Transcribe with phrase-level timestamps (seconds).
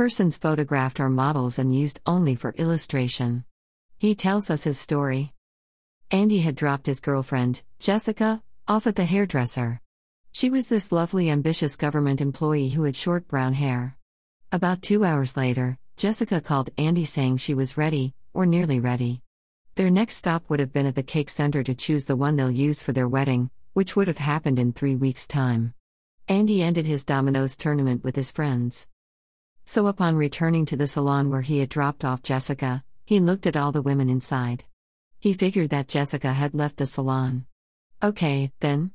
[0.00, 3.44] Persons photographed are models and used only for illustration.
[3.98, 5.34] He tells us his story.
[6.10, 9.78] Andy had dropped his girlfriend, Jessica, off at the hairdresser.
[10.32, 13.98] She was this lovely, ambitious government employee who had short brown hair.
[14.50, 19.20] About two hours later, Jessica called Andy saying she was ready, or nearly ready.
[19.74, 22.50] Their next stop would have been at the cake center to choose the one they'll
[22.50, 25.74] use for their wedding, which would have happened in three weeks' time.
[26.26, 28.86] Andy ended his dominoes tournament with his friends.
[29.72, 33.56] So, upon returning to the salon where he had dropped off Jessica, he looked at
[33.56, 34.64] all the women inside.
[35.20, 37.46] He figured that Jessica had left the salon.
[38.02, 38.90] Okay, then.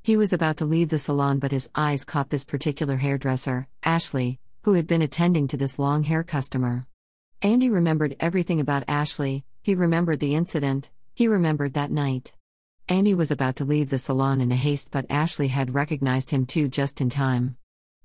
[0.00, 4.40] He was about to leave the salon, but his eyes caught this particular hairdresser, Ashley,
[4.62, 6.86] who had been attending to this long hair customer.
[7.42, 12.32] Andy remembered everything about Ashley, he remembered the incident, he remembered that night.
[12.88, 16.46] Andy was about to leave the salon in a haste, but Ashley had recognized him
[16.46, 17.58] too just in time.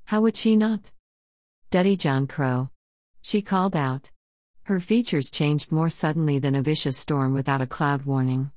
[0.04, 0.92] How would she not?
[1.72, 2.72] Duddy John Crow.
[3.22, 4.10] She called out.
[4.64, 8.50] Her features changed more suddenly than a vicious storm without a cloud warning.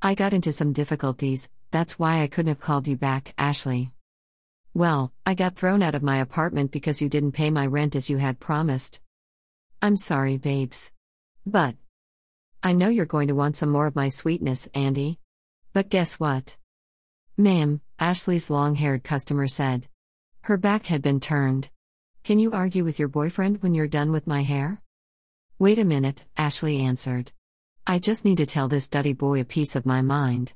[0.00, 3.90] I got into some difficulties, that's why I couldn't have called you back, Ashley.
[4.72, 8.08] Well, I got thrown out of my apartment because you didn't pay my rent as
[8.08, 9.00] you had promised.
[9.82, 10.92] I'm sorry, babes.
[11.44, 11.74] But.
[12.62, 15.18] I know you're going to want some more of my sweetness, Andy.
[15.72, 16.56] But guess what?
[17.36, 19.88] Ma'am, Ashley's long haired customer said.
[20.42, 21.70] Her back had been turned.
[22.24, 24.82] Can you argue with your boyfriend when you're done with my hair?
[25.58, 27.32] Wait a minute, Ashley answered.
[27.86, 30.52] I just need to tell this duddy boy a piece of my mind.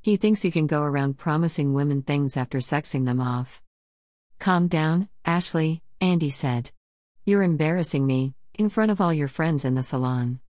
[0.00, 3.62] He thinks he can go around promising women things after sexing them off.
[4.40, 6.72] Calm down, Ashley, Andy said.
[7.24, 10.40] You're embarrassing me, in front of all your friends in the salon.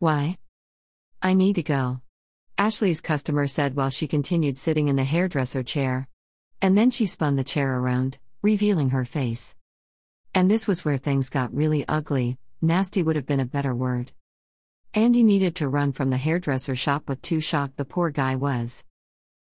[0.00, 0.38] Why?
[1.22, 2.00] I need to go.
[2.58, 6.08] Ashley's customer said while she continued sitting in the hairdresser chair.
[6.60, 9.54] And then she spun the chair around, revealing her face.
[10.36, 14.12] And this was where things got really ugly, nasty would have been a better word.
[14.92, 18.84] Andy needed to run from the hairdresser shop, but too shocked the poor guy was.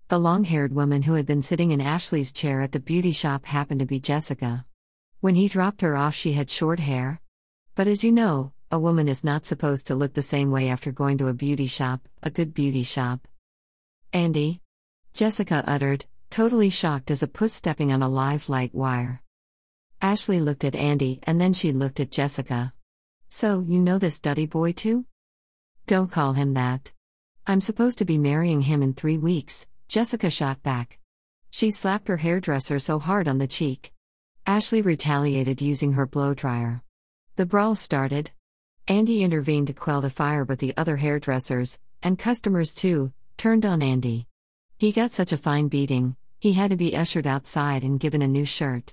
[0.08, 3.46] The long haired woman who had been sitting in Ashley's chair at the beauty shop
[3.46, 4.66] happened to be Jessica.
[5.20, 7.20] When he dropped her off, she had short hair.
[7.76, 10.90] But as you know, a woman is not supposed to look the same way after
[10.90, 13.28] going to a beauty shop, a good beauty shop.
[14.12, 14.60] Andy?
[15.14, 19.21] Jessica uttered, totally shocked as a puss stepping on a live light wire.
[20.02, 22.72] Ashley looked at Andy and then she looked at Jessica.
[23.28, 25.06] So, you know this Duddy boy too?
[25.86, 26.90] Don't call him that.
[27.46, 30.98] I'm supposed to be marrying him in three weeks, Jessica shot back.
[31.50, 33.92] She slapped her hairdresser so hard on the cheek.
[34.44, 36.82] Ashley retaliated using her blow dryer.
[37.36, 38.32] The brawl started.
[38.88, 43.82] Andy intervened to quell the fire, but the other hairdressers, and customers too, turned on
[43.82, 44.26] Andy.
[44.78, 48.26] He got such a fine beating, he had to be ushered outside and given a
[48.26, 48.90] new shirt.